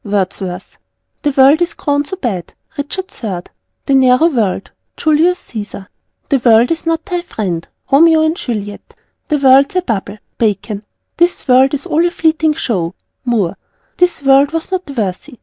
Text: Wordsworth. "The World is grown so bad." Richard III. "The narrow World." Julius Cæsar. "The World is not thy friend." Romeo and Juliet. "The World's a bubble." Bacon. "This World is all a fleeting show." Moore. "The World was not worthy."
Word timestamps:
Wordsworth. 0.03 0.79
"The 1.21 1.31
World 1.37 1.61
is 1.61 1.75
grown 1.75 2.05
so 2.05 2.17
bad." 2.17 2.55
Richard 2.75 3.11
III. 3.23 3.51
"The 3.85 3.93
narrow 3.93 4.29
World." 4.29 4.71
Julius 4.97 5.39
Cæsar. 5.43 5.89
"The 6.29 6.39
World 6.39 6.71
is 6.71 6.87
not 6.87 7.05
thy 7.05 7.21
friend." 7.21 7.67
Romeo 7.91 8.23
and 8.23 8.35
Juliet. 8.35 8.95
"The 9.27 9.37
World's 9.37 9.75
a 9.75 9.83
bubble." 9.83 10.17
Bacon. 10.39 10.83
"This 11.17 11.47
World 11.47 11.75
is 11.75 11.85
all 11.85 12.03
a 12.03 12.09
fleeting 12.09 12.55
show." 12.55 12.95
Moore. 13.25 13.57
"The 13.97 14.09
World 14.25 14.53
was 14.53 14.71
not 14.71 14.89
worthy." 14.89 15.37